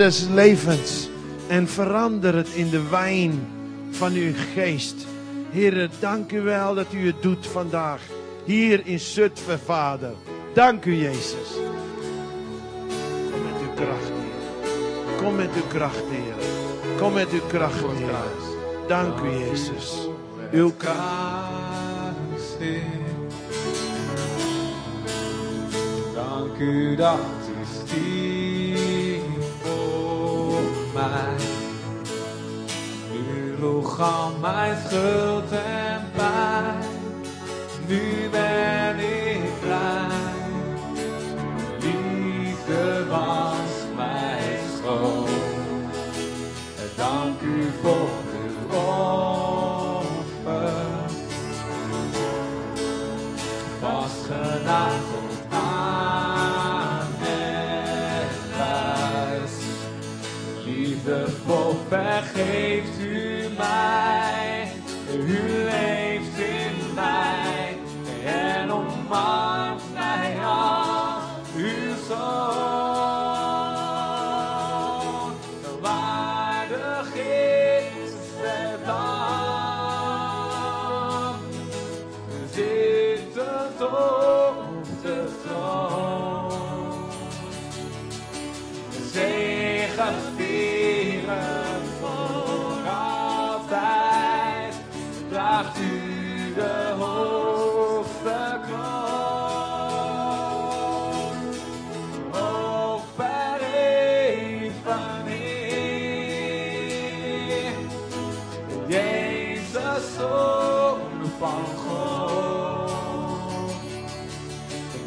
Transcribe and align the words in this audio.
des 0.00 0.26
levens. 0.28 1.08
En 1.48 1.68
verander 1.68 2.34
het 2.34 2.48
in 2.48 2.70
de 2.70 2.88
wijn 2.88 3.48
van 3.90 4.12
uw 4.12 4.32
geest. 4.54 4.94
Heer, 5.50 5.90
dank 5.98 6.32
u 6.32 6.40
wel 6.40 6.74
dat 6.74 6.86
u 6.92 7.06
het 7.06 7.22
doet 7.22 7.46
vandaag. 7.46 8.00
Hier 8.44 8.86
in 8.86 9.00
Zutphen, 9.00 9.60
Vader. 9.60 10.12
Dank 10.54 10.84
u, 10.84 10.94
Jezus. 10.94 11.48
Kom 13.30 13.42
met 13.42 13.60
uw 13.62 13.74
kracht, 13.74 14.08
Heer. 14.08 15.16
Kom 15.16 15.34
met 15.34 15.50
uw 15.54 15.68
kracht, 15.68 16.04
Heer. 16.10 16.34
Kom 16.98 17.12
met 17.12 17.30
uw 17.30 17.46
kracht, 17.48 17.80
Heer. 17.80 18.88
Dank 18.88 19.20
u, 19.20 19.28
Jezus. 19.28 20.08
Uw 20.52 20.72
kracht. 20.76 21.58
Dank 26.14 26.58
u 26.58 26.96
dat 26.96 27.39
mij. 31.08 31.46
U 33.14 33.56
droeg 33.56 34.00
al 34.00 34.32
mijn 34.40 34.76
schuld 34.86 35.52
en 35.52 36.10
pijn. 36.16 36.88
Nu 37.86 38.28
ben 38.30 38.49
stay. 62.46 62.69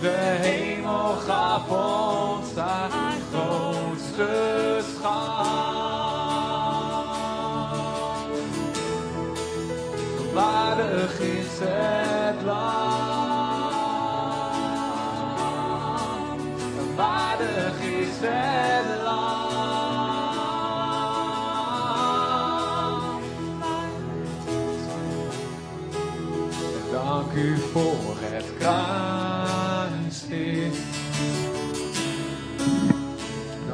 De 0.04 0.38
hemel 0.42 1.14
gaf 1.14 1.70
ons 1.70 2.56
haar 2.56 3.18
grootste 3.32 4.53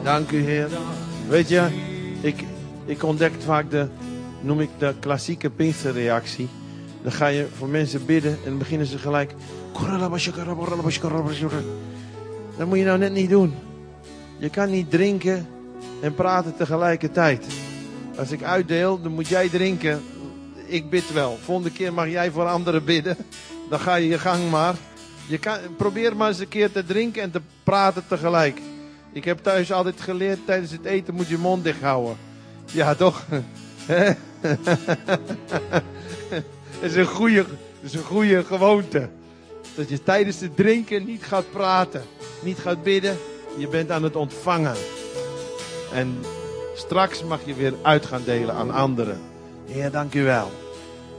Dank 0.10 0.32
u, 0.32 0.42
Heer. 0.42 0.70
Weet 1.28 1.50
je, 1.50 1.68
ik, 2.22 2.44
ik 2.86 3.04
ontdek 3.04 3.34
vaak 3.46 3.72
de, 3.72 3.88
noem 4.42 4.60
ik 4.60 4.70
de 4.78 4.94
klassieke 5.00 5.50
Pinksterreactie. 5.50 6.50
Dan 7.04 7.12
ga 7.12 7.28
je 7.28 7.48
voor 7.58 7.68
mensen 7.68 8.06
bidden 8.06 8.32
en 8.32 8.50
dan 8.50 8.58
beginnen 8.58 8.88
ze 8.88 8.98
gelijk. 8.98 9.34
Dat 12.58 12.68
moet 12.68 12.78
je 12.78 12.84
nou 12.84 12.98
net 12.98 13.14
niet 13.14 13.30
doen. 13.30 13.54
Je 14.38 14.50
kan 14.50 14.70
niet 14.70 14.90
drinken 14.90 15.48
en 16.02 16.14
praten 16.14 16.56
tegelijkertijd. 16.56 17.46
Als 18.18 18.32
ik 18.32 18.44
uitdeel, 18.44 19.02
dan 19.02 19.12
moet 19.12 19.28
jij 19.28 19.50
drinken. 19.50 20.02
Ik 20.66 20.90
bid 20.90 21.14
wel. 21.14 21.38
Volgende 21.44 21.72
keer 21.72 21.94
mag 21.94 22.08
jij 22.08 22.32
voor 22.32 22.48
anderen 22.48 22.84
bidden. 22.84 23.18
Dan 23.70 23.80
ga 23.80 23.96
je 23.96 24.08
je 24.08 24.20
gang 24.20 24.50
maar. 24.50 24.76
Je 25.28 25.38
kan, 25.38 25.58
probeer 25.78 26.16
maar 26.16 26.28
eens 26.28 26.40
een 26.40 26.48
keer 26.48 26.72
te 26.72 26.86
drinken 26.86 27.22
en 27.22 27.32
te 27.32 27.42
praten 27.64 28.04
tegelijk. 28.08 28.62
Ik 29.12 29.26
heb 29.26 29.40
thuis 29.40 29.72
altijd 29.72 30.02
geleerd, 30.02 30.40
tijdens 30.46 30.72
het 30.72 30.86
eten 30.86 31.14
moet 31.14 31.28
je 31.28 31.38
mond 31.38 31.64
dicht 31.64 31.82
houden. 31.82 32.18
Ja, 32.66 32.96
toch? 32.96 33.26
Dat 36.82 36.90
is 36.90 36.96
een 36.96 37.06
goede, 37.06 37.46
is 37.82 37.94
een 37.94 38.04
goede 38.04 38.44
gewoonte. 38.44 39.10
Dat 39.76 39.90
je 39.90 40.04
tijdens 40.04 40.40
het 40.40 40.56
drinken 40.56 41.06
niet 41.06 41.24
gaat 41.24 41.52
praten, 41.52 42.04
niet 42.42 42.58
gaat 42.58 42.84
bidden. 42.84 43.18
Je 43.58 43.68
bent 43.68 43.92
aan 43.92 44.04
het 44.04 44.16
ontvangen. 44.16 44.76
En 45.94 46.18
straks 46.76 47.24
mag 47.24 47.40
je 47.46 47.54
weer 47.54 47.74
uit 47.82 48.06
gaan 48.06 48.24
delen 48.26 48.56
aan 48.56 48.72
anderen. 48.72 49.20
Heer, 49.66 49.92
dank 49.92 50.14
u 50.14 50.24
wel. 50.24 50.52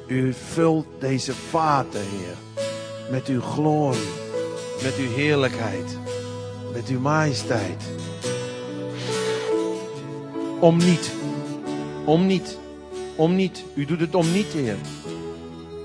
U 0.07 0.33
vult 0.33 0.87
deze 0.99 1.35
vaten, 1.35 2.01
Heer, 2.01 2.65
met 3.11 3.27
uw 3.27 3.41
glorie, 3.41 4.09
met 4.83 4.97
uw 4.97 5.15
heerlijkheid, 5.15 5.99
met 6.73 6.89
uw 6.89 7.01
majesteit. 7.01 7.83
Om 10.61 10.77
niet, 10.77 11.11
om 12.05 12.27
niet, 12.27 12.59
om 13.17 13.35
niet. 13.35 13.65
U 13.75 13.85
doet 13.85 14.01
het 14.01 14.15
om 14.15 14.33
niet, 14.33 14.47
Heer. 14.47 14.77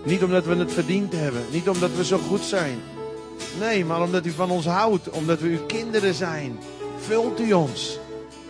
Niet 0.03 0.23
omdat 0.23 0.45
we 0.45 0.55
het 0.55 0.73
verdiend 0.73 1.13
hebben, 1.13 1.41
niet 1.51 1.69
omdat 1.69 1.91
we 1.95 2.05
zo 2.05 2.17
goed 2.17 2.43
zijn. 2.43 2.79
Nee, 3.59 3.85
maar 3.85 4.01
omdat 4.01 4.25
u 4.25 4.31
van 4.31 4.51
ons 4.51 4.65
houdt, 4.65 5.09
omdat 5.09 5.39
we 5.39 5.47
uw 5.47 5.65
kinderen 5.65 6.13
zijn. 6.13 6.59
Vult 6.99 7.39
u 7.39 7.53
ons 7.53 7.99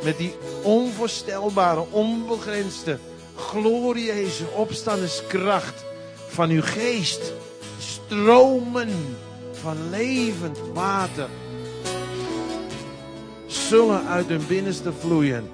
met 0.03 0.17
die 0.17 0.35
onvoorstelbare, 0.63 1.85
onbegrensde, 1.89 2.99
glorieuze 3.35 4.45
opstandingskracht 4.55 5.85
van 6.27 6.49
uw 6.49 6.61
geest. 6.61 7.33
Stromen 7.79 9.17
van 9.51 9.89
levend 9.89 10.59
water 10.73 11.29
zullen 13.55 14.07
uit 14.07 14.27
hun 14.27 14.47
binnenste 14.47 14.93
vloeien. 14.99 15.49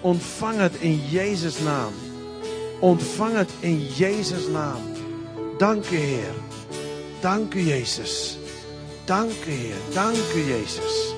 Ontvang 0.00 0.58
het 0.58 0.74
in 0.74 1.00
Jezus' 1.10 1.58
naam. 1.58 1.92
Ontvang 2.80 3.36
het 3.36 3.50
in 3.60 3.86
Jezus' 3.96 4.48
naam. 4.48 4.80
Dank 5.58 5.90
u, 5.90 5.96
Heer. 5.96 6.34
Dank 7.20 7.54
u, 7.54 7.60
Jezus. 7.60 8.38
Dank 9.04 9.30
u, 9.46 9.50
Heer. 9.50 9.76
Dank 9.92 10.16
u, 10.34 10.40
Jezus. 10.40 11.14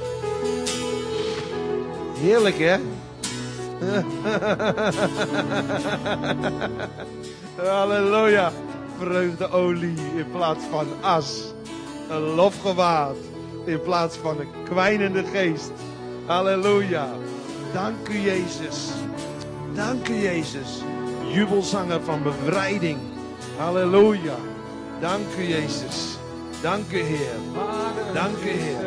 Heerlijk, 2.19 2.59
hè? 2.59 2.77
Halleluja. 7.71 8.53
Vreugdeolie 8.99 9.97
in 10.17 10.31
plaats 10.33 10.65
van 10.71 10.87
as. 11.01 11.53
Een 12.09 12.23
lofgewaad 12.23 13.17
in 13.65 13.81
plaats 13.83 14.17
van 14.17 14.41
een 14.41 14.49
kwijnende 14.65 15.25
geest. 15.25 15.73
Halleluja. 16.27 17.07
Dank 17.73 18.09
u, 18.09 18.19
Jezus. 18.19 18.91
Dank 19.75 20.09
u, 20.09 20.15
Jezus. 20.15 20.83
Jubelzanger 21.33 22.01
van 22.01 22.23
bevrijding. 22.23 22.99
Halleluja. 23.59 24.35
Dank 25.01 25.27
u, 25.39 25.43
Jezus. 25.43 26.19
Dank 26.63 26.93
u, 26.93 27.03
Heer. 27.03 27.39
Dank 28.13 28.39
u, 28.45 28.49
Heer. 28.49 28.79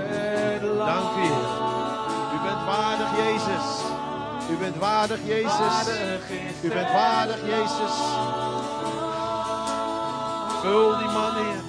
Dank 0.77 1.15
u, 1.17 1.21
Heer. 1.21 1.47
U 2.33 2.37
bent 2.43 2.65
waardig, 2.65 3.09
Jezus. 3.17 3.67
U 4.51 4.57
bent 4.59 4.77
waardig, 4.77 5.19
Jezus. 5.25 5.87
U 6.63 6.69
bent 6.69 6.91
waardig, 6.91 7.39
Jezus. 7.45 7.95
Vul 10.61 10.97
die 10.97 11.07
man, 11.07 11.35
Heer. 11.35 11.61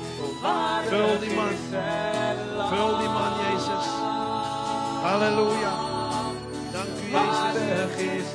Vul 0.88 1.18
die 1.20 1.34
man. 1.34 1.54
Vul 2.68 2.98
die 2.98 3.08
man, 3.08 3.32
Jezus. 3.38 3.49
Halleluja. 5.02 5.72
Dank 6.72 6.88
u, 7.08 7.12
Waardig 7.12 7.96
is 7.98 8.28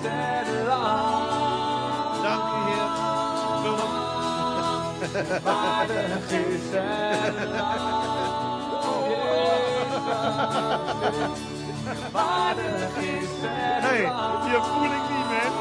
lam. 0.68 2.24
Dank 2.24 2.44
u, 2.54 2.60
Heer. 2.68 2.90
Vul. 3.62 3.78
Waardig 5.44 6.32
is 6.32 6.62
het 6.72 7.50
lam. 7.52 7.84
Waardig 12.12 12.98
is 12.98 13.30
het 13.42 13.84
Hey, 13.84 14.02
lam. 14.04 14.52
je 14.52 14.60
voel 14.62 14.92
ik 15.00 15.06
niet, 15.12 15.28
man. 15.32 15.54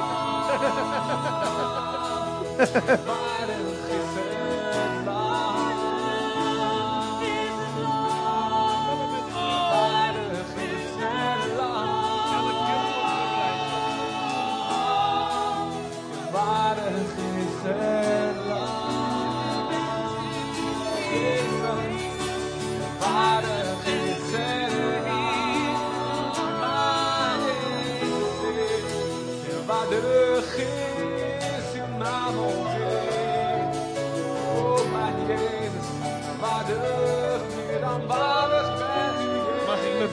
Waardig 3.06 3.80
is 3.88 4.10
het 4.14 4.33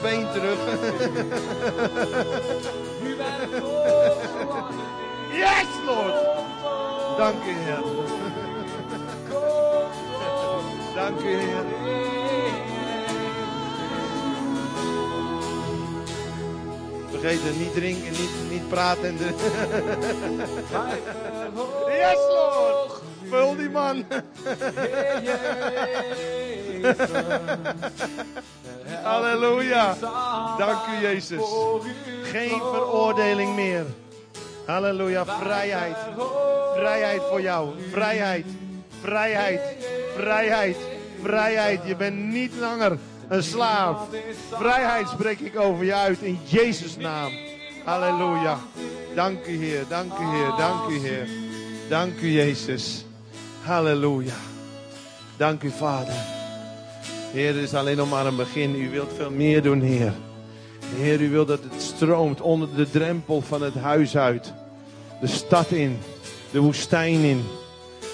been 0.02 0.26
terug? 0.32 0.58
Yes, 5.32 5.66
Lord. 5.86 6.14
Dank 7.18 7.44
u, 7.44 7.50
Heer. 7.50 7.82
Dank 10.94 11.20
u, 11.20 11.26
Heer. 11.26 11.64
Vergeet 17.10 17.42
het, 17.42 17.58
niet 17.58 17.74
drinken, 17.74 18.10
niet, 18.10 18.30
niet 18.50 18.68
praten. 18.68 19.04
En 19.04 19.16
de... 19.16 19.24
Yes, 21.88 22.18
Lord. 22.28 23.02
Vul 23.28 23.56
die 23.56 23.70
man. 23.70 24.04
Halleluja. 29.02 29.96
Dank 30.58 30.86
u, 30.86 31.06
Jezus. 31.06 31.40
Geen 32.22 32.58
veroordeling 32.58 33.54
meer. 33.54 33.84
Halleluja. 34.66 35.24
Vrijheid. 35.24 35.96
Vrijheid 36.76 37.22
voor 37.30 37.40
jou. 37.40 37.70
Vrijheid. 37.90 38.46
Vrijheid. 39.00 39.60
Vrijheid. 40.16 40.76
Vrijheid. 41.22 41.80
Je 41.84 41.96
bent 41.96 42.16
niet 42.16 42.52
langer 42.60 42.98
een 43.28 43.42
slaaf. 43.42 44.08
Vrijheid 44.50 45.08
spreek 45.08 45.40
ik 45.40 45.58
over 45.58 45.84
je 45.84 45.94
uit 45.94 46.20
in 46.20 46.38
Jezus' 46.44 46.96
naam. 46.96 47.32
Halleluja. 47.84 48.58
Dank 49.14 49.46
u 49.46 49.56
Heer. 49.56 49.84
Dank 49.88 50.12
u 50.18 50.24
Heer. 50.24 50.56
Dank 50.56 50.90
u 50.90 50.98
Heer. 50.98 51.28
Dank 51.88 52.20
u 52.20 52.30
Jezus. 52.30 53.04
Halleluja. 53.62 54.34
Dank 55.36 55.62
u 55.62 55.70
Vader. 55.70 56.41
Heer, 57.32 57.54
het 57.54 57.62
is 57.62 57.74
alleen 57.74 57.96
nog 57.96 58.10
maar 58.10 58.26
een 58.26 58.36
begin. 58.36 58.74
U 58.74 58.90
wilt 58.90 59.12
veel 59.16 59.30
meer 59.30 59.62
doen, 59.62 59.80
Heer. 59.80 60.12
Heer, 60.96 61.20
u 61.20 61.30
wilt 61.30 61.48
dat 61.48 61.62
het 61.70 61.82
stroomt 61.82 62.40
onder 62.40 62.68
de 62.76 62.90
drempel 62.90 63.40
van 63.40 63.62
het 63.62 63.74
huis 63.74 64.16
uit. 64.16 64.52
De 65.20 65.26
stad 65.26 65.70
in. 65.70 65.98
De 66.50 66.60
woestijn 66.60 67.20
in. 67.20 67.44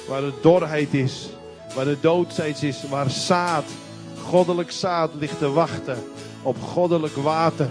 Waar 0.09 0.20
de 0.20 0.32
dorheid 0.43 0.94
is. 0.94 1.29
Waar 1.75 1.85
de 1.85 1.97
doodsteeds 2.00 2.62
is. 2.62 2.82
Waar 2.91 3.11
zaad, 3.11 3.65
goddelijk 4.25 4.70
zaad 4.70 5.11
ligt 5.19 5.38
te 5.38 5.50
wachten. 5.50 5.97
Op 6.43 6.62
goddelijk 6.62 7.17
water. 7.17 7.69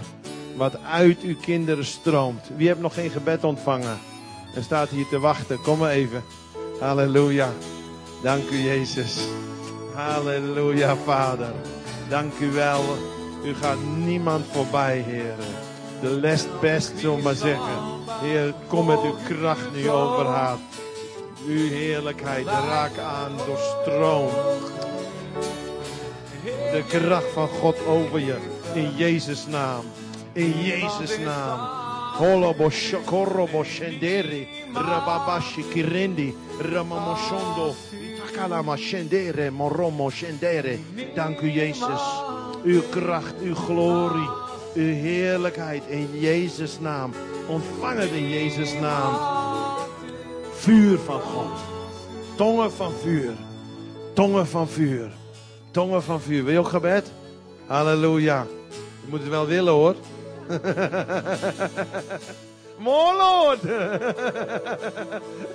Wat 0.56 0.78
uit 0.82 1.20
uw 1.20 1.36
kinderen 1.40 1.84
stroomt. 1.84 2.50
Wie 2.56 2.66
heeft 2.66 2.80
nog 2.80 2.94
geen 2.94 3.10
gebed 3.10 3.44
ontvangen? 3.44 3.98
En 4.54 4.62
staat 4.62 4.88
hier 4.88 5.06
te 5.10 5.18
wachten. 5.18 5.60
Kom 5.60 5.78
maar 5.78 5.90
even. 5.90 6.22
Halleluja. 6.80 7.52
Dank 8.22 8.50
u, 8.50 8.56
Jezus. 8.56 9.18
Halleluja, 9.98 10.96
Vader. 10.96 11.52
Dank 12.08 12.32
u 12.40 12.50
wel. 12.50 12.82
U 13.44 13.54
gaat 13.54 13.78
niemand 13.96 14.46
voorbij, 14.52 14.98
Heer. 14.98 15.34
De 16.00 16.08
lest 16.08 16.60
best, 16.60 16.92
zullen 16.96 17.22
maar 17.22 17.34
zeggen. 17.34 17.76
Heer, 18.20 18.54
kom 18.66 18.86
met 18.86 19.02
uw 19.02 19.14
kracht 19.28 19.72
nu 19.74 19.90
over 19.90 20.26
haar. 20.26 20.56
Uw 21.46 21.68
heerlijkheid 21.68 22.46
raak 22.46 22.98
aan, 22.98 23.32
doorstroom. 23.46 24.30
De 26.72 26.84
kracht 26.88 27.32
van 27.32 27.48
God 27.48 27.86
over 27.86 28.20
je. 28.20 28.36
In 28.74 28.90
Jezus' 28.96 29.46
naam. 29.46 29.84
In 30.32 30.52
Jezus' 30.60 31.18
naam. 31.18 31.58
Holobo 32.16 32.70
shokorobo 32.70 33.64
shendere. 33.64 34.46
Rababashi 34.72 35.68
kirendi. 35.68 36.36
Ramamoshondo. 36.58 37.74
Takalama 38.38 38.76
shendere. 38.76 39.50
Moromo 39.50 40.10
shendere. 40.10 40.78
Dank 41.14 41.40
u 41.40 41.50
Jezus. 41.50 42.00
Uw 42.64 42.82
kracht, 42.90 43.34
uw 43.42 43.54
glorie. 43.54 44.28
Uw 44.74 44.94
heerlijkheid 44.94 45.82
in 45.88 46.20
Jezus' 46.20 46.80
naam. 46.80 47.12
Ontvang 47.48 47.98
het 47.98 48.10
in 48.10 48.28
Jezus' 48.28 48.74
naam. 48.80 49.14
Vuur 50.52 50.98
van 50.98 51.20
God. 51.20 51.58
Tongen 52.36 52.72
van 52.72 52.92
vuur. 53.02 53.32
Tongen 54.14 54.46
van 54.46 54.68
vuur. 54.68 55.10
Tongen 55.70 56.02
van 56.02 56.20
vuur. 56.20 56.44
Wil 56.44 56.52
je 56.52 56.58
ook 56.58 56.68
gebed? 56.68 57.12
Halleluja. 57.66 58.46
Je 59.00 59.06
moet 59.10 59.20
het 59.20 59.28
wel 59.28 59.46
willen 59.46 59.72
hoor. 59.72 59.94
More 62.78 63.16
Lord. 63.16 63.60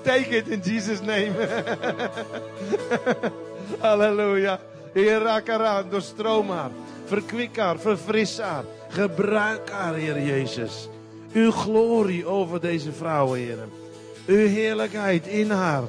Take 0.04 0.38
it 0.38 0.48
in 0.48 0.62
Jesus' 0.62 1.02
name. 1.02 1.34
Halleluja. 3.80 4.60
Heer, 4.94 5.20
raak 5.20 5.48
haar 5.48 5.66
aan, 5.66 5.90
doorstroom 5.90 6.50
haar. 6.50 6.72
Verkwik 7.06 7.58
haar, 7.58 7.80
verfris 7.80 8.38
haar. 8.38 8.64
Gebruik 8.90 9.70
haar, 9.70 9.94
Heer 9.94 10.22
Jezus. 10.22 10.90
Uw 11.34 11.52
glorie 11.52 12.26
over 12.26 12.62
deze 12.62 12.92
vrouw, 12.92 13.34
Heer. 13.34 13.58
Uw 14.26 14.48
heerlijkheid 14.48 15.28
in 15.28 15.52
haar. 15.52 15.84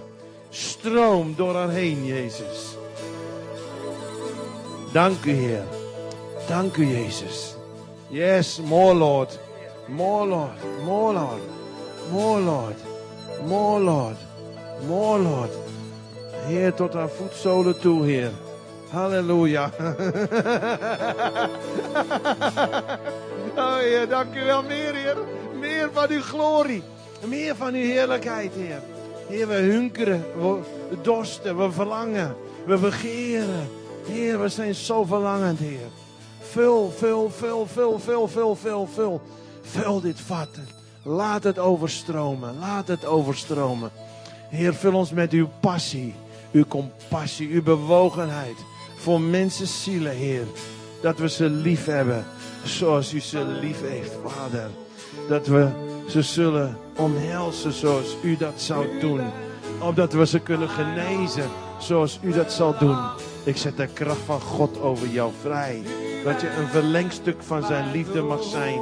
Stroom 0.50 1.34
door 1.36 1.54
haar 1.54 1.70
heen, 1.70 2.06
Jezus. 2.06 2.76
Dank 4.92 5.24
u, 5.24 5.32
Heer. 5.32 5.64
Dank 6.48 6.76
u, 6.76 6.86
Jezus. 6.86 7.54
Yes, 8.08 8.60
more 8.60 8.94
Lord. 8.94 9.38
More 9.86 10.26
Lord. 10.26 10.84
More 10.84 11.12
Lord. 11.12 11.40
More 12.10 12.40
Lord. 12.40 12.76
More 13.46 13.80
Lord. 13.80 14.16
More 14.86 15.18
Lord. 15.18 15.50
Heer, 16.46 16.74
tot 16.74 16.94
haar 16.94 17.08
voetzolen 17.08 17.80
toe, 17.80 18.04
Heer. 18.04 18.30
Halleluja. 18.90 19.70
oh 23.56 23.76
Heer, 23.76 24.08
dank 24.08 24.34
u 24.34 24.44
wel 24.44 24.62
meer, 24.62 24.94
Heer. 24.94 25.16
Meer 25.58 25.88
van 25.92 26.10
uw 26.10 26.20
glorie. 26.20 26.82
Meer 27.26 27.56
van 27.56 27.74
uw 27.74 27.82
heerlijkheid, 27.82 28.52
Heer. 28.54 28.80
Heer, 29.28 29.48
we 29.48 29.54
hunkeren, 29.54 30.24
we 30.38 30.60
dorsten, 31.02 31.58
we 31.58 31.72
verlangen, 31.72 32.36
we 32.66 32.76
begeren. 32.78 33.68
Heer, 34.06 34.40
we 34.40 34.48
zijn 34.48 34.74
zo 34.74 35.04
verlangend, 35.04 35.58
Heer. 35.58 35.88
Vul, 36.40 36.90
vul, 36.96 37.30
vul, 37.30 37.66
vul, 37.66 37.98
vul, 37.98 38.28
vul, 38.28 38.54
vul, 38.54 38.86
vul. 38.86 39.20
Vul 39.64 40.00
dit 40.00 40.20
vat. 40.20 40.48
Laat 41.02 41.44
het 41.44 41.58
overstromen. 41.58 42.58
Laat 42.58 42.88
het 42.88 43.04
overstromen. 43.04 43.90
Heer, 44.48 44.74
vul 44.74 44.94
ons 44.94 45.10
met 45.10 45.32
uw 45.32 45.48
passie, 45.60 46.14
uw 46.52 46.64
compassie, 46.66 47.48
uw 47.48 47.62
bewogenheid 47.62 48.56
voor 48.96 49.20
mensen 49.20 49.66
zielen, 49.66 50.12
Heer. 50.12 50.46
Dat 51.02 51.18
we 51.18 51.28
ze 51.28 51.48
lief 51.48 51.84
hebben 51.84 52.24
zoals 52.64 53.12
u 53.12 53.20
ze 53.20 53.44
lief 53.44 53.80
heeft, 53.80 54.12
Vader. 54.24 54.70
Dat 55.28 55.46
we 55.46 55.68
ze 56.08 56.22
zullen 56.22 56.76
omhelzen 56.96 57.72
zoals 57.72 58.16
u 58.22 58.36
dat 58.36 58.60
zou 58.60 58.98
doen. 59.00 59.20
Opdat 59.80 60.12
we 60.12 60.26
ze 60.26 60.40
kunnen 60.40 60.68
genezen 60.68 61.50
zoals 61.78 62.18
u 62.22 62.32
dat 62.32 62.52
zal 62.52 62.78
doen. 62.78 62.98
Ik 63.44 63.56
zet 63.56 63.76
de 63.76 63.86
kracht 63.86 64.20
van 64.24 64.40
God 64.40 64.80
over 64.80 65.08
jou 65.08 65.32
vrij. 65.40 65.82
Dat 66.24 66.40
je 66.40 66.56
een 66.56 66.68
verlengstuk 66.68 67.42
van 67.42 67.62
zijn 67.62 67.90
liefde 67.90 68.22
mag 68.22 68.42
zijn. 68.42 68.80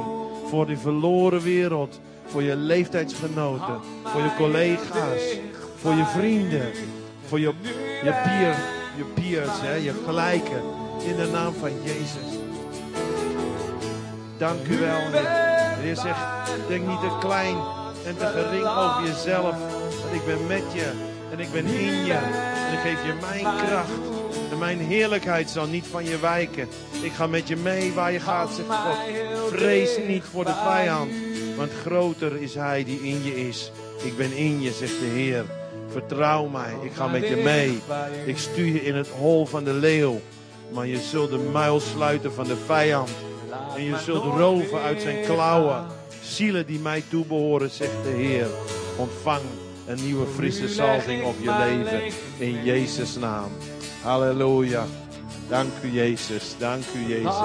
Voor 0.53 0.65
die 0.65 0.77
verloren 0.77 1.41
wereld. 1.41 1.99
Voor 2.25 2.43
je 2.43 2.55
leeftijdsgenoten. 2.55 3.79
Voor 4.03 4.21
je 4.21 4.35
collega's. 4.37 5.37
Voor 5.75 5.93
je 5.93 6.05
vrienden. 6.05 6.71
Voor 7.25 7.39
je, 7.39 7.53
je, 8.03 8.21
peer, 8.23 8.55
je 8.97 9.03
peers, 9.13 9.61
hè, 9.61 9.73
je 9.73 9.93
gelijken. 10.05 10.61
In 11.07 11.15
de 11.15 11.29
naam 11.31 11.53
van 11.53 11.71
Jezus. 11.83 12.39
Dank 14.37 14.67
u 14.67 14.79
wel, 14.79 14.99
Heer. 15.11 15.29
Heer 15.79 15.95
zegt, 15.95 16.19
denk 16.67 16.87
niet 16.87 16.99
te 16.99 17.17
klein 17.19 17.57
en 18.05 18.17
te 18.17 18.25
gering 18.25 18.67
over 18.67 19.03
jezelf. 19.03 19.55
Want 20.01 20.13
ik 20.13 20.25
ben 20.25 20.47
met 20.47 20.63
je 20.73 20.91
en 21.31 21.39
ik 21.39 21.51
ben 21.51 21.65
in 21.65 22.05
je. 22.05 22.13
En 22.67 22.73
ik 22.73 22.79
geef 22.79 23.05
je 23.05 23.13
mijn 23.21 23.43
kracht. 23.43 23.91
En 24.53 24.59
mijn 24.59 24.79
heerlijkheid 24.79 25.49
zal 25.49 25.67
niet 25.67 25.85
van 25.87 26.05
je 26.05 26.19
wijken. 26.19 26.67
Ik 27.01 27.11
ga 27.11 27.27
met 27.27 27.47
je 27.47 27.55
mee 27.55 27.93
waar 27.93 28.11
je 28.11 28.19
gaat, 28.19 28.51
zegt 28.53 28.67
God. 28.67 28.97
Vrees 29.49 29.97
niet 30.07 30.23
voor 30.23 30.45
de 30.45 30.53
vijand. 30.63 31.11
Want 31.57 31.71
groter 31.85 32.41
is 32.41 32.55
hij 32.55 32.83
die 32.83 33.01
in 33.01 33.23
je 33.23 33.47
is. 33.47 33.71
Ik 34.03 34.17
ben 34.17 34.37
in 34.37 34.61
je, 34.61 34.71
zegt 34.71 34.99
de 34.99 35.05
Heer. 35.05 35.45
Vertrouw 35.87 36.47
mij, 36.47 36.73
ik 36.81 36.91
ga 36.93 37.07
met 37.07 37.27
je 37.27 37.35
mee. 37.35 37.79
Ik 38.25 38.37
stuur 38.37 38.65
je 38.65 38.83
in 38.83 38.95
het 38.95 39.07
hol 39.07 39.45
van 39.45 39.63
de 39.63 39.73
leeuw. 39.73 40.21
Maar 40.73 40.87
je 40.87 40.99
zult 40.99 41.29
de 41.29 41.49
muil 41.51 41.79
sluiten 41.79 42.33
van 42.33 42.47
de 42.47 42.57
vijand. 42.65 43.09
En 43.75 43.83
je 43.83 43.97
zult 43.97 44.23
roven 44.23 44.81
uit 44.81 45.01
zijn 45.01 45.25
klauwen. 45.25 45.85
Zielen 46.23 46.65
die 46.65 46.79
mij 46.79 47.03
toebehoren, 47.09 47.69
zegt 47.69 48.03
de 48.03 48.09
Heer. 48.09 48.47
Ontvang 48.97 49.41
een 49.87 50.03
nieuwe 50.03 50.25
frisse 50.35 50.67
salving 50.67 51.23
op 51.23 51.35
je 51.41 51.55
leven. 51.57 52.01
In 52.37 52.63
Jezus' 52.63 53.15
naam. 53.15 53.51
Halleluja. 54.03 54.85
Dank 55.49 55.71
u 55.83 55.87
Jezus. 55.87 56.55
Dank 56.57 56.83
u 56.95 56.99
Jezus. 57.07 57.35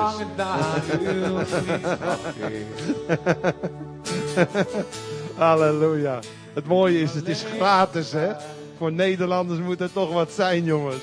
Halleluja. 5.37 6.19
Het 6.55 6.67
mooie 6.67 7.00
is, 7.00 7.15
het 7.15 7.29
is 7.29 7.45
gratis 7.57 8.12
hè. 8.12 8.33
Voor 8.77 8.93
Nederlanders 8.93 9.61
moet 9.61 9.79
het 9.79 9.93
toch 9.93 10.12
wat 10.12 10.31
zijn 10.31 10.65
jongens. 10.65 11.03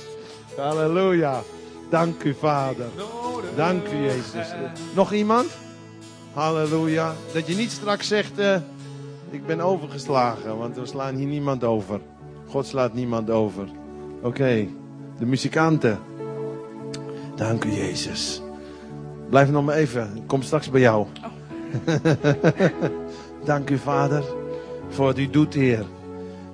Halleluja. 0.57 1.41
Dank 1.89 2.23
u 2.23 2.33
Vader. 2.33 2.87
Dank 3.55 3.87
u 3.87 3.95
Jezus. 3.95 4.47
Nog 4.95 5.13
iemand? 5.13 5.47
Halleluja. 6.33 7.13
Dat 7.33 7.47
je 7.47 7.55
niet 7.55 7.71
straks 7.71 8.07
zegt, 8.07 8.39
eh, 8.39 8.55
ik 9.29 9.45
ben 9.45 9.61
overgeslagen. 9.61 10.57
Want 10.57 10.75
we 10.75 10.85
slaan 10.85 11.15
hier 11.15 11.27
niemand 11.27 11.63
over. 11.63 11.99
God 12.49 12.65
slaat 12.65 12.93
niemand 12.93 13.29
over. 13.29 13.67
Oké, 14.21 14.67
de 15.17 15.25
muzikanten. 15.25 15.99
Dank 17.35 17.63
u 17.63 17.71
Jezus. 17.71 18.41
Blijf 19.29 19.49
nog 19.49 19.65
maar 19.65 19.75
even. 19.75 20.15
Ik 20.15 20.27
kom 20.27 20.41
straks 20.41 20.69
bij 20.69 20.81
jou. 20.81 21.07
Dank 23.45 23.69
u 23.69 23.77
Vader 23.77 24.23
voor 24.89 25.05
wat 25.05 25.17
u 25.17 25.29
doet 25.29 25.53
Heer. 25.53 25.85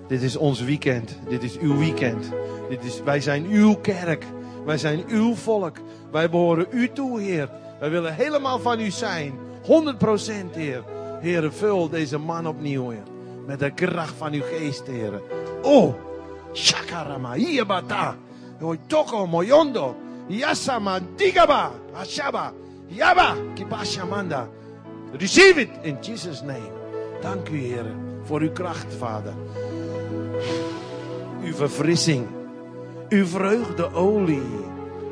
Dit 0.08 0.22
is 0.22 0.36
ons 0.36 0.62
weekend. 0.62 1.18
Dit 1.30 1.44
is 1.44 1.60
uw 1.60 1.77
weekend. 1.77 2.30
Dit 2.70 2.84
is, 2.84 3.03
wij 3.03 3.22
zijn 3.22 3.46
uw 3.46 3.75
kerk. 3.75 4.25
Wij 4.65 4.77
zijn 4.77 5.03
uw 5.08 5.36
volk. 5.36 5.77
Wij 6.12 6.30
behoren 6.30 6.65
u 6.72 6.89
toe 6.91 7.20
Heer. 7.22 7.50
Wij 7.80 7.89
willen 7.89 8.13
helemaal 8.13 8.60
van 8.60 8.80
u 8.80 8.89
zijn. 8.89 9.34
100% 9.63 9.68
Heer. 10.51 10.84
Heer, 11.20 11.51
vul 11.51 11.89
deze 11.89 12.18
man 12.18 12.48
opnieuw 12.48 12.89
Heer. 12.89 13.03
Met 13.46 13.60
de 13.60 13.72
kracht 13.72 14.13
van 14.18 14.34
uw 14.34 14.41
geest 14.41 14.88
Heer. 14.88 15.22
Oh, 15.62 15.94
shakarama. 16.53 17.36
Hoi 18.62 18.77
toko 18.88 19.25
moyondo. 19.25 19.96
Yasama 20.30 21.00
digaba. 21.18 21.72
Ashaba. 21.96 22.53
Yaba. 22.89 23.36
Kipashamanda. 23.56 24.48
Receive 25.20 25.58
it 25.58 25.70
in 25.84 26.01
Jesus' 26.01 26.41
name. 26.41 26.72
Dank 27.22 27.50
u, 27.50 27.58
Heer, 27.58 27.86
voor 28.24 28.41
uw 28.41 28.51
kracht, 28.51 28.94
Vader. 28.94 29.34
Uw 31.44 31.53
verfrissing. 31.53 32.27
Uw 33.10 33.25
vreugdeolie. 33.25 34.70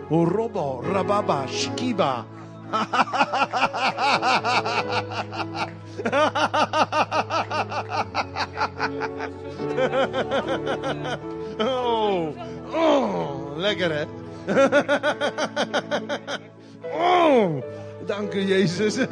Robbo, 0.10 0.82
rababa, 0.82 1.48
shikiba. 1.48 2.26
Oh, 11.62 12.34
oh, 12.74 13.39
lekker 13.60 13.92
hè? 13.92 14.04
Oh, 16.92 17.62
dank 18.06 18.34
u 18.34 18.42
Jezus. 18.42 18.98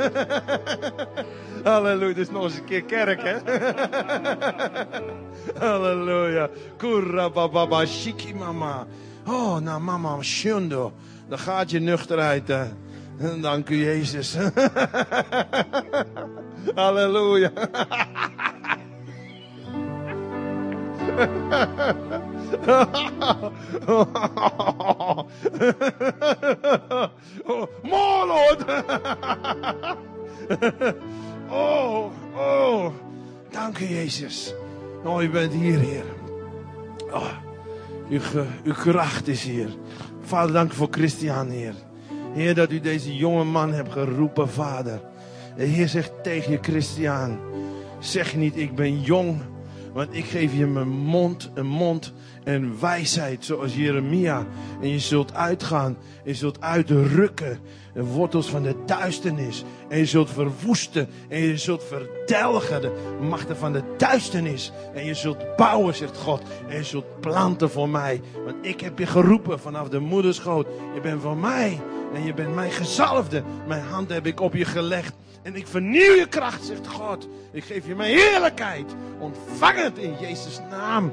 Halleluja, 1.64 2.14
dit 2.14 2.18
is 2.18 2.30
nog 2.30 2.44
eens 2.44 2.58
een 2.58 2.66
keer 2.66 2.84
kerk 2.84 3.22
hè? 3.24 3.38
Halleluja. 5.66 6.50
Kurra 6.78 7.86
shiki 7.86 8.36
mama. 8.36 8.88
Oh, 9.26 9.60
nou 9.60 9.82
mama, 9.82 10.22
shundo. 10.22 10.94
Dan 11.28 11.40
gaat 11.40 11.72
je 11.72 11.80
nuchterheid. 11.80 12.48
hè. 12.48 12.66
Dank 13.42 13.70
u 13.70 13.84
Jezus. 13.84 14.38
Halleluja. 16.76 17.52
More. 27.84 28.58
Oh, 31.50 32.12
oh. 32.36 32.92
Dank 33.52 33.80
u, 33.80 33.86
Jezus. 33.86 34.54
Oh, 35.04 35.24
u 35.24 35.30
bent 35.30 35.54
hier, 35.54 35.80
Heer. 35.80 36.04
Oh, 37.12 37.28
uw, 38.10 38.20
ge- 38.20 38.46
uw 38.64 38.74
kracht 38.74 39.28
is 39.28 39.44
hier. 39.44 39.68
Vader, 40.22 40.54
dank 40.54 40.72
u 40.72 40.76
voor 40.76 40.88
Christian, 40.92 41.50
Heer. 41.50 41.74
Heer, 42.34 42.56
dat 42.56 42.72
u 42.72 42.80
deze 42.80 43.16
jonge 43.16 43.44
man 43.44 43.74
hebt 43.74 43.92
geroepen, 43.92 44.50
Vader. 44.50 45.02
De 45.56 45.64
Heer 45.64 45.88
zegt 45.88 46.12
tegen 46.24 46.52
je, 46.52 46.58
Christian. 46.62 47.40
Zeg 48.00 48.36
niet, 48.36 48.58
ik 48.58 48.76
ben 48.76 49.02
jong. 49.02 49.42
Want 49.98 50.16
ik 50.16 50.26
geef 50.26 50.54
je 50.54 50.66
mijn 50.66 50.88
mond, 50.88 51.52
een 51.54 51.68
mond 51.68 52.14
en 52.44 52.80
wijsheid, 52.80 53.46
zoals 53.46 53.76
Jeremia. 53.76 54.46
En 54.82 54.90
je 54.90 55.00
zult 55.00 55.34
uitgaan, 55.34 55.98
je 56.24 56.34
zult 56.34 56.62
uitrukken. 56.62 57.60
De 57.94 58.04
wortels 58.04 58.50
van 58.50 58.64
de 58.64 58.76
duisternis. 58.86 59.64
En 59.90 59.98
je 59.98 60.06
zult 60.06 60.30
verwoesten. 60.30 61.08
En 61.30 61.40
je 61.40 61.58
zult 61.58 61.84
verdelgen 61.84 62.82
de 62.82 62.92
machten 63.22 63.58
van 63.58 63.74
de 63.74 63.84
duisternis. 63.98 64.72
En 64.94 65.06
je 65.06 65.14
zult 65.14 65.56
bouwen, 65.56 65.96
zegt 65.96 66.18
God. 66.18 66.42
En 66.68 66.78
je 66.78 66.84
zult 66.84 67.20
planten 67.20 67.70
voor 67.70 67.90
mij. 67.90 68.22
Want 68.46 68.56
ik 68.62 68.82
heb 68.82 69.00
je 69.00 69.06
geroepen 69.06 69.60
vanaf 69.60 69.90
de 69.90 70.00
moederschoot. 70.00 70.68
Je 70.94 71.02
bent 71.02 71.22
voor 71.22 71.38
mij. 71.38 71.80
En 72.14 72.24
je 72.24 72.34
bent 72.34 72.56
mijn 72.56 72.72
gezalfde. 72.72 73.44
Mijn 73.68 73.84
hand 73.84 74.10
heb 74.10 74.26
ik 74.26 74.40
op 74.40 74.54
je 74.54 74.66
gelegd. 74.66 75.14
En 75.48 75.56
ik 75.56 75.68
vernieuw 75.68 76.14
je 76.14 76.28
kracht, 76.30 76.64
zegt 76.66 76.88
God. 76.88 77.28
Ik 77.52 77.64
geef 77.64 77.88
je 77.88 77.96
mijn 77.96 78.18
heerlijkheid. 78.18 78.96
Ontvang 79.20 79.84
het 79.84 79.98
in 79.98 80.14
Jezus' 80.20 80.60
naam. 80.70 81.12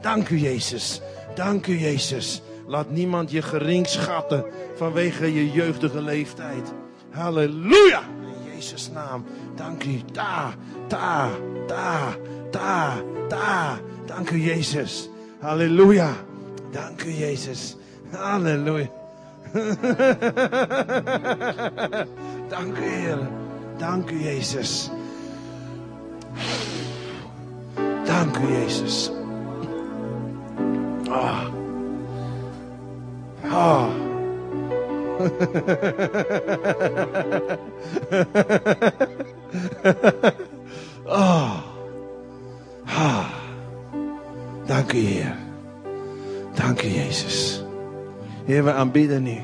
Dank 0.00 0.28
u, 0.28 0.38
Jezus. 0.38 1.00
Dank 1.34 1.66
u, 1.66 1.78
Jezus. 1.78 2.42
Laat 2.66 2.90
niemand 2.90 3.30
je 3.30 3.42
gering 3.42 3.86
schatten 3.86 4.44
vanwege 4.74 5.34
je 5.34 5.50
jeugdige 5.50 6.02
leeftijd. 6.02 6.72
Halleluja. 7.10 8.00
In 8.00 8.52
Jezus' 8.54 8.90
naam. 8.90 9.24
Dank 9.54 9.84
u. 9.84 10.00
Ta, 10.12 10.54
ta, 10.88 11.28
ta, 11.66 12.16
ta, 12.54 12.94
ta. 13.28 13.76
Dank 14.06 14.32
u, 14.32 14.36
Jezus. 14.36 15.08
Halleluja. 15.42 16.14
Dank 16.72 17.04
u, 17.06 17.10
Jezus. 17.10 17.76
Halleluja. 18.12 18.86
Dank 22.50 22.78
u, 22.78 22.80
Heer. 22.80 23.18
Dank 23.78 24.10
u, 24.10 24.14
Jezus. 24.14 24.90
Dank 28.06 28.38
u, 28.38 28.52
Jezus. 28.52 29.10
Ah. 31.10 31.46
Ah. 33.50 33.88
Ah. 41.06 41.73
Ah. 42.96 43.26
Dank 44.66 44.92
u, 44.92 44.98
Heer. 44.98 45.36
Dank 46.54 46.82
u, 46.82 46.88
Jezus. 46.88 47.64
Heer, 48.44 48.64
we 48.64 48.72
aanbidden 48.72 49.26
u. 49.26 49.38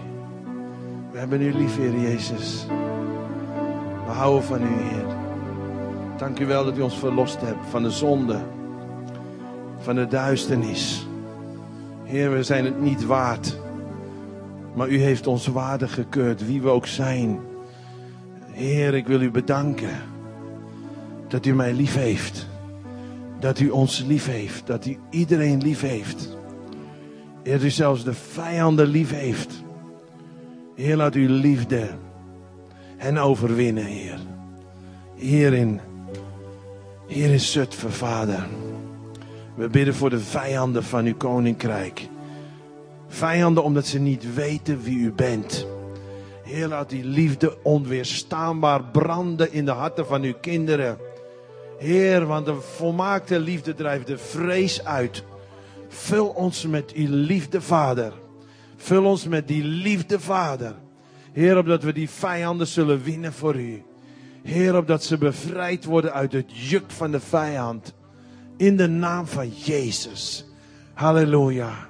We 1.13 1.19
hebben 1.19 1.43
u 1.43 1.53
lief, 1.53 1.77
Heer 1.77 2.01
Jezus. 2.01 2.67
We 4.07 4.13
houden 4.13 4.43
van 4.45 4.63
u, 4.63 4.67
Heer. 4.67 5.05
Dank 6.17 6.39
u 6.39 6.47
wel 6.47 6.65
dat 6.65 6.79
u 6.79 6.81
ons 6.81 6.99
verlost 6.99 7.41
hebt 7.41 7.67
van 7.71 7.83
de 7.83 7.91
zonde, 7.91 8.39
van 9.79 9.95
de 9.95 10.07
duisternis. 10.07 11.07
Heer, 12.05 12.33
we 12.33 12.43
zijn 12.43 12.65
het 12.65 12.81
niet 12.81 13.07
waard. 13.07 13.59
Maar 14.75 14.89
u 14.89 15.01
heeft 15.03 15.27
ons 15.27 15.47
waardig 15.47 15.95
gekeurd, 15.95 16.47
wie 16.47 16.63
we 16.63 16.69
ook 16.69 16.87
zijn. 16.87 17.41
Heer, 18.51 18.95
ik 18.95 19.07
wil 19.07 19.21
u 19.21 19.31
bedanken 19.31 20.03
dat 21.29 21.47
u 21.47 21.55
mij 21.55 21.73
lief 21.73 21.95
heeft. 21.95 22.49
Dat 23.41 23.61
u 23.61 23.71
ons 23.71 24.05
lief 24.07 24.27
heeft. 24.27 24.67
Dat 24.67 24.87
u 24.87 24.99
iedereen 25.11 25.63
lief 25.63 25.81
heeft. 25.81 26.37
Heer, 27.43 27.65
u 27.65 27.71
zelfs 27.71 28.05
de 28.05 28.15
vijanden 28.15 28.87
lief 28.87 29.11
heeft. 29.11 29.65
Heer, 30.75 30.97
laat 30.97 31.15
uw 31.15 31.29
liefde 31.29 31.89
hen 32.97 33.19
overwinnen, 33.19 33.85
Heer. 33.85 34.19
Hier 35.15 35.53
in, 35.53 35.81
hier 37.07 37.31
in 37.31 37.41
Zutphen, 37.41 37.93
Vader. 37.93 38.47
We 39.55 39.69
bidden 39.69 39.95
voor 39.95 40.11
de 40.11 40.19
vijanden 40.19 40.85
van 40.85 41.05
uw 41.05 41.17
koninkrijk. 41.17 42.09
Vijanden 43.09 43.63
omdat 43.63 43.87
ze 43.87 43.99
niet 43.99 44.35
weten 44.35 44.83
wie 44.83 44.99
u 44.99 45.13
bent. 45.13 45.67
Heer, 46.45 46.69
laat 46.69 46.91
die 46.91 47.05
liefde 47.05 47.57
onweerstaanbaar 47.63 48.85
branden 48.85 49.53
in 49.53 49.65
de 49.65 49.71
harten 49.71 50.07
van 50.07 50.23
uw 50.23 50.35
kinderen. 50.41 50.99
Heer, 51.81 52.27
want 52.27 52.47
de 52.47 52.55
volmaakte 52.55 53.39
liefde 53.39 53.75
drijft 53.75 54.07
de 54.07 54.19
vrees 54.19 54.85
uit. 54.85 55.25
Vul 55.89 56.29
ons 56.29 56.67
met 56.67 56.93
uw 56.93 57.07
liefde, 57.09 57.61
Vader. 57.61 58.13
Vul 58.77 59.05
ons 59.05 59.27
met 59.27 59.49
die 59.49 59.63
liefde, 59.63 60.21
Vader. 60.21 60.75
Heer, 61.33 61.59
opdat 61.59 61.83
we 61.83 61.93
die 61.93 62.11
vijanden 62.11 62.67
zullen 62.67 63.03
winnen 63.03 63.33
voor 63.33 63.55
u. 63.55 63.83
Heer, 64.43 64.77
opdat 64.77 65.05
ze 65.05 65.19
bevrijd 65.19 65.85
worden 65.85 66.13
uit 66.13 66.33
het 66.33 66.69
juk 66.69 66.91
van 66.91 67.11
de 67.11 67.21
vijand. 67.21 67.95
In 68.57 68.77
de 68.77 68.89
naam 68.89 69.27
van 69.27 69.49
Jezus. 69.49 70.45
Halleluja. 70.95 71.89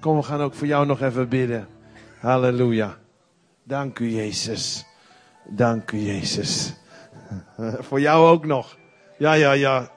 Kom, 0.00 0.16
we 0.16 0.22
gaan 0.22 0.40
ook 0.40 0.54
voor 0.54 0.66
jou 0.66 0.86
nog 0.86 1.00
even 1.00 1.28
bidden. 1.28 1.68
Halleluja. 2.20 2.96
Dank 3.64 3.98
u, 3.98 4.10
Jezus. 4.10 4.84
Dank 5.48 5.92
u, 5.92 5.98
Jezus. 5.98 6.74
voor 7.88 8.00
jou 8.00 8.28
ook 8.28 8.46
nog. 8.46 8.80
Ja, 9.22 9.32
ja, 9.32 9.52
ja. 9.52 9.88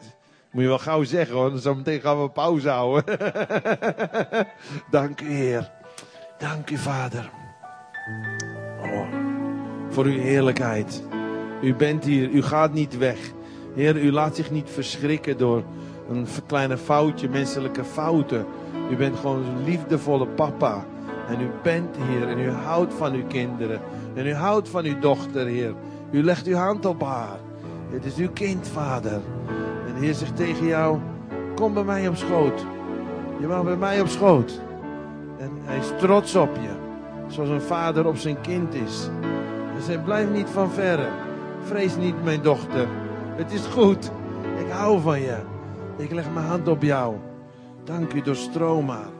Moet 0.51 0.61
je 0.61 0.67
wel 0.67 0.79
gauw 0.79 1.03
zeggen 1.03 1.35
hoor. 1.35 1.57
Zo 1.57 1.75
meteen 1.75 2.01
gaan 2.01 2.21
we 2.21 2.29
pauze 2.29 2.69
houden. 2.69 3.03
Dank 4.91 5.21
u, 5.21 5.31
Heer. 5.31 5.71
Dank 6.37 6.69
u, 6.69 6.77
Vader. 6.77 7.29
Oh, 8.83 9.07
voor 9.89 10.05
uw 10.05 10.19
heerlijkheid. 10.19 11.03
U 11.61 11.75
bent 11.75 12.03
hier, 12.03 12.29
u 12.29 12.41
gaat 12.41 12.73
niet 12.73 12.97
weg. 12.97 13.17
Heer, 13.75 13.95
u 13.95 14.11
laat 14.11 14.35
zich 14.35 14.51
niet 14.51 14.69
verschrikken 14.69 15.37
door 15.37 15.63
een 16.09 16.27
kleine 16.47 16.77
foutje, 16.77 17.29
menselijke 17.29 17.83
fouten. 17.83 18.45
U 18.91 18.95
bent 18.95 19.15
gewoon 19.19 19.45
een 19.45 19.63
liefdevolle 19.63 20.27
papa. 20.27 20.85
En 21.27 21.41
u 21.41 21.49
bent 21.63 21.95
hier 22.09 22.27
en 22.27 22.39
u 22.39 22.49
houdt 22.49 22.93
van 22.93 23.13
uw 23.13 23.27
kinderen. 23.27 23.81
En 24.15 24.25
u 24.25 24.33
houdt 24.33 24.69
van 24.69 24.85
uw 24.85 24.99
dochter, 24.99 25.45
Heer. 25.45 25.73
U 26.11 26.23
legt 26.23 26.47
uw 26.47 26.55
hand 26.55 26.85
op 26.85 27.01
haar. 27.01 27.44
Het 27.89 28.05
is 28.05 28.15
uw 28.15 28.31
kind, 28.33 28.67
vader. 28.67 29.21
En 29.87 29.93
de 29.93 29.99
Heer 29.99 30.13
zegt 30.13 30.35
tegen 30.35 30.65
jou: 30.65 30.99
Kom 31.55 31.73
bij 31.73 31.83
mij 31.83 32.07
op 32.07 32.15
schoot. 32.15 32.65
Je 33.39 33.47
mag 33.47 33.63
bij 33.63 33.75
mij 33.75 34.01
op 34.01 34.07
schoot. 34.07 34.61
En 35.37 35.51
hij 35.63 35.77
is 35.77 35.91
trots 35.97 36.35
op 36.35 36.55
je. 36.61 36.69
Zoals 37.27 37.49
een 37.49 37.61
vader 37.61 38.07
op 38.07 38.17
zijn 38.17 38.41
kind 38.41 38.73
is. 38.73 39.09
Hij 39.71 39.81
zegt: 39.81 40.03
Blijf 40.03 40.29
niet 40.29 40.49
van 40.49 40.71
verre. 40.71 41.07
Vrees 41.63 41.95
niet, 41.95 42.23
mijn 42.23 42.41
dochter. 42.41 42.87
Het 43.35 43.51
is 43.51 43.65
goed. 43.65 44.11
Ik 44.59 44.71
hou 44.71 45.01
van 45.01 45.21
je. 45.21 45.37
Ik 45.97 46.11
leg 46.11 46.33
mijn 46.33 46.45
hand 46.45 46.67
op 46.67 46.81
jou. 46.81 47.15
Dank 47.83 48.13
u, 48.13 48.21
doorstroom 48.21 48.85
maar. 48.85 49.14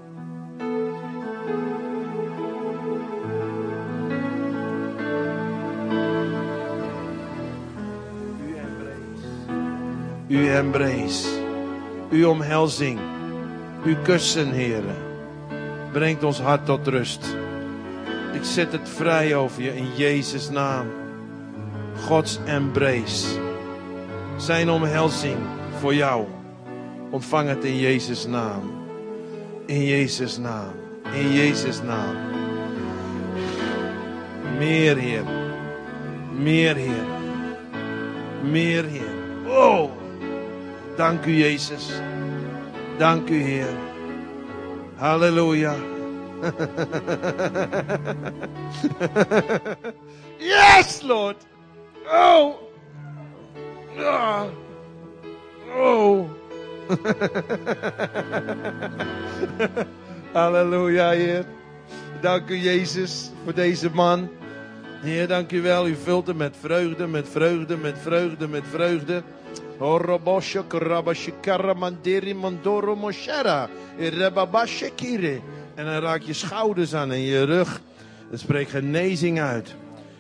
Uw 10.28 10.48
embrace. 10.48 11.28
Uw 12.12 12.30
omhelzing. 12.30 13.00
Uw 13.86 13.96
kussen, 14.04 14.52
heren. 14.52 14.96
Brengt 15.92 16.24
ons 16.24 16.40
hart 16.40 16.66
tot 16.66 16.88
rust. 16.88 17.36
Ik 18.34 18.44
zet 18.44 18.72
het 18.72 18.90
vrij 18.90 19.36
over 19.36 19.62
je 19.62 19.76
in 19.76 19.96
Jezus' 19.96 20.50
naam. 20.50 20.88
Gods 22.06 22.40
embrace. 22.46 23.40
Zijn 24.38 24.70
omhelzing 24.70 25.38
voor 25.80 25.94
jou. 25.96 26.26
Ontvang 27.10 27.50
het 27.50 27.64
in 27.64 27.78
Jezus' 27.78 28.26
naam. 28.26 28.62
In 29.66 29.86
Jezus' 29.86 30.38
naam. 30.38 30.74
In 31.14 31.32
Jezus' 31.32 31.82
naam. 31.82 32.16
Meer, 34.58 34.98
Heer. 34.98 35.24
Meer, 36.38 36.76
Heer. 36.76 37.06
Meer, 38.44 38.84
Heer. 38.86 39.14
Oh, 39.48 39.95
dank 40.96 41.26
u, 41.26 41.32
Jezus. 41.32 41.92
Dank 42.98 43.30
u, 43.30 43.42
Heer. 43.42 43.74
Halleluja. 44.96 45.76
yes, 50.38 51.02
Lord. 51.02 51.38
Oh. 52.08 52.56
Ah. 53.98 54.46
Oh. 55.76 56.30
Halleluja, 60.34 61.10
Heer. 61.10 61.46
Dank 62.22 62.50
u, 62.50 62.56
Jezus, 62.56 63.32
voor 63.44 63.54
deze 63.54 63.90
man. 63.90 64.30
Heer, 65.02 65.28
dank 65.28 65.52
u 65.52 65.62
wel. 65.62 65.88
U 65.88 65.96
vult 65.96 66.28
hem 66.28 66.38
met 66.38 66.56
vreugde, 66.60 67.08
met 67.08 67.30
vreugde, 67.30 67.78
met 67.78 67.98
vreugde, 67.98 68.48
met 68.48 68.64
vreugde. 68.72 69.24
Horoboshe 69.80 70.64
karabashe 70.68 71.34
karamandiri 71.42 72.34
mandoro 72.34 72.96
moshera. 72.96 73.70
Irebabashe 74.00 74.96
kire. 74.96 75.42
En 75.76 75.86
dan 75.86 76.02
raak 76.02 76.22
je 76.22 76.34
schouders 76.34 76.94
aan 76.94 77.12
en 77.12 77.22
je 77.22 77.44
rug. 77.44 77.82
Het 78.32 78.40
spreekt 78.40 78.72
genezing 78.72 79.40
uit. 79.40 79.76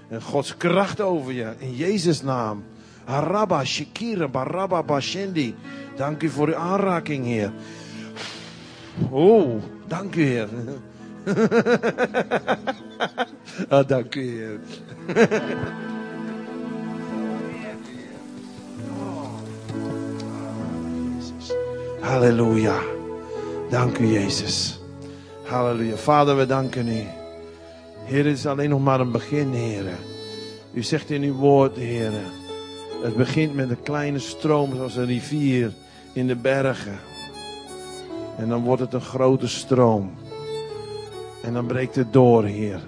En 0.09 0.21
Gods 0.21 0.57
kracht 0.57 1.01
over 1.01 1.33
je. 1.33 1.53
In 1.57 1.75
Jezus' 1.75 2.21
naam. 2.21 2.63
Haraba 3.05 3.63
shikira 3.63 4.27
baraba 4.27 4.83
bashendi. 4.83 5.55
Dank 5.95 6.23
u 6.23 6.29
voor 6.29 6.47
uw 6.47 6.55
aanraking, 6.55 7.25
Heer. 7.25 7.51
Oh, 9.09 9.63
dank 9.87 10.15
u, 10.15 10.23
Heer. 10.23 10.49
ah, 13.69 13.87
dank 13.87 14.15
u, 14.15 14.21
Heer. 14.21 14.59
Halleluja. 22.05 22.79
Dank 23.69 23.97
u, 23.97 24.05
Jezus. 24.05 24.79
Halleluja. 25.43 25.95
Vader, 25.95 26.37
we 26.37 26.45
danken 26.45 26.87
u. 26.87 27.03
Heer, 28.03 28.25
het 28.25 28.37
is 28.37 28.45
alleen 28.45 28.69
nog 28.69 28.83
maar 28.83 28.99
een 28.99 29.11
begin, 29.11 29.53
Heer. 29.53 29.83
U 30.73 30.83
zegt 30.83 31.09
in 31.09 31.21
uw 31.21 31.33
woord, 31.33 31.75
Heer. 31.75 32.11
Het 33.03 33.15
begint 33.15 33.53
met 33.55 33.69
een 33.69 33.81
kleine 33.83 34.19
stroom, 34.19 34.75
zoals 34.75 34.95
een 34.95 35.05
rivier 35.05 35.71
in 36.13 36.27
de 36.27 36.35
bergen. 36.35 36.99
En 38.37 38.49
dan 38.49 38.63
wordt 38.63 38.81
het 38.81 38.93
een 38.93 39.01
grote 39.01 39.47
stroom. 39.47 40.13
En 41.41 41.53
dan 41.53 41.65
breekt 41.65 41.95
het 41.95 42.13
door, 42.13 42.43
Heer. 42.43 42.79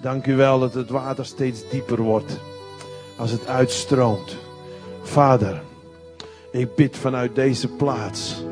Dank 0.00 0.26
u 0.26 0.36
wel 0.36 0.58
dat 0.58 0.74
het 0.74 0.90
water 0.90 1.26
steeds 1.26 1.68
dieper 1.70 2.02
wordt. 2.02 2.40
Als 3.16 3.30
het 3.30 3.46
uitstroomt. 3.46 4.36
Vader, 5.02 5.62
ik 6.54 6.74
bid 6.74 6.96
vanuit 6.96 7.34
deze 7.34 7.68
plaats 7.68 8.42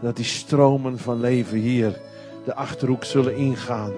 dat 0.00 0.16
die 0.16 0.24
stromen 0.24 0.98
van 0.98 1.20
leven 1.20 1.58
hier 1.58 2.00
de 2.44 2.54
achterhoek 2.54 3.04
zullen 3.04 3.36
ingaan. 3.36 3.92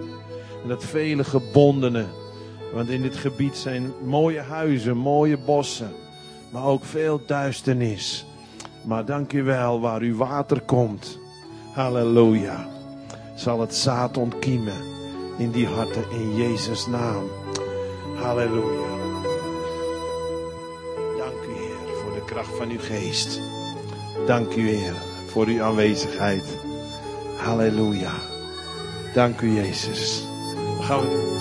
En 0.62 0.68
dat 0.68 0.84
vele 0.84 1.24
gebondenen, 1.24 2.08
want 2.72 2.88
in 2.88 3.02
dit 3.02 3.16
gebied 3.16 3.56
zijn 3.56 3.92
mooie 4.04 4.40
huizen, 4.40 4.96
mooie 4.96 5.36
bossen, 5.36 5.92
maar 6.50 6.64
ook 6.64 6.84
veel 6.84 7.20
duisternis. 7.26 8.26
Maar 8.84 9.04
dank 9.04 9.32
u 9.32 9.42
wel, 9.42 9.80
waar 9.80 10.00
uw 10.00 10.16
water 10.16 10.60
komt, 10.60 11.18
halleluja, 11.72 12.68
zal 13.34 13.60
het 13.60 13.74
zaad 13.74 14.16
ontkiemen 14.16 14.82
in 15.38 15.50
die 15.50 15.66
harten 15.66 16.10
in 16.10 16.36
Jezus' 16.36 16.86
naam. 16.86 17.24
Halleluja. 18.14 18.93
Van 22.56 22.70
uw 22.70 22.78
geest. 22.80 23.40
Dank 24.26 24.54
u 24.54 24.68
Heer 24.68 24.94
voor 25.26 25.46
uw 25.46 25.62
aanwezigheid. 25.62 26.58
Halleluja. 27.36 28.12
Dank 29.14 29.40
u 29.40 29.54
Jezus. 29.54 30.24
Gaan 30.80 31.00
we? 31.00 31.32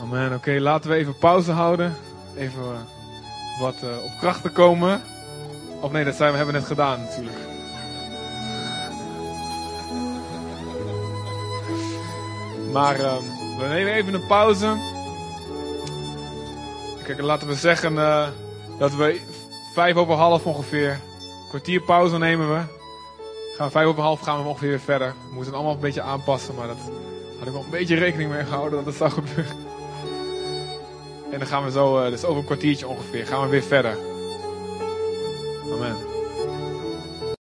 Amen. 0.00 0.34
Oké, 0.34 0.58
laten 0.60 0.90
we 0.90 0.96
even 0.96 1.18
pauze 1.18 1.52
houden. 1.52 1.94
Even 2.36 2.62
eh, 2.62 3.60
wat 3.60 3.82
eh, 3.82 4.04
op 4.04 4.18
kracht 4.20 4.42
te 4.42 4.50
komen. 4.50 5.02
Of 5.80 5.92
nee, 5.92 6.04
dat 6.04 6.14
zijn 6.14 6.30
we 6.30 6.36
hebben 6.36 6.54
net 6.54 6.66
gedaan 6.66 7.00
natuurlijk. 7.00 7.36
Maar 12.72 13.00
ehm, 13.00 13.22
we 13.58 13.66
nemen 13.68 13.92
even 13.92 14.14
een 14.14 14.26
pauze. 14.26 14.96
Kijk, 17.08 17.20
laten 17.20 17.48
we 17.48 17.54
zeggen 17.54 17.98
eh, 17.98 18.28
dat 18.78 18.94
we 18.94 19.20
vijf 19.74 19.96
over 19.96 20.14
half 20.14 20.46
ongeveer 20.46 21.00
kwartier 21.48 21.80
pauze 21.80 22.18
nemen 22.18 22.54
we. 22.54 22.60
Gaan 23.56 23.70
vijf 23.70 23.86
over 23.86 24.02
half 24.02 24.20
gaan 24.20 24.42
we 24.42 24.48
ongeveer 24.48 24.68
weer 24.68 24.80
verder. 24.80 25.08
We 25.08 25.34
moeten 25.34 25.44
het 25.44 25.54
allemaal 25.54 25.74
een 25.74 25.80
beetje 25.80 26.02
aanpassen, 26.02 26.54
maar 26.54 26.66
dat 26.66 26.76
had 27.38 27.46
ik 27.46 27.52
wel 27.52 27.64
een 27.64 27.70
beetje 27.70 27.96
rekening 27.96 28.30
mee 28.30 28.44
gehouden 28.44 28.84
dat 28.84 28.86
het 28.86 28.96
zou 28.96 29.10
gebeuren. 29.10 29.56
En 31.32 31.38
dan 31.38 31.48
gaan 31.48 31.64
we 31.64 31.70
zo, 31.70 31.98
eh, 31.98 32.10
dus 32.10 32.24
over 32.24 32.38
een 32.38 32.44
kwartiertje 32.44 32.88
ongeveer, 32.88 33.26
gaan 33.26 33.42
we 33.42 33.48
weer 33.48 33.62
verder. 33.62 33.96
Amen. 35.72 36.07